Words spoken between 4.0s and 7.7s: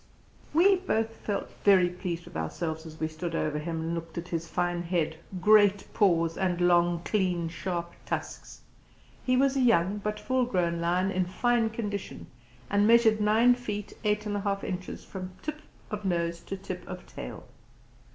at his fine head, great paws, and long, clean,